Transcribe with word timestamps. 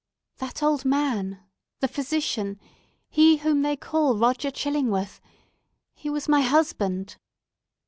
That 0.37 0.63
old 0.63 0.83
man!—the 0.83 1.87
physician!—he 1.87 3.37
whom 3.37 3.61
they 3.61 3.75
call 3.77 4.17
Roger 4.17 4.49
Chillingworth!—he 4.49 6.09
was 6.09 6.27
my 6.27 6.41
husband!" 6.41 7.17